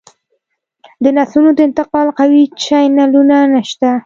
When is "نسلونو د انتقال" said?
1.17-2.07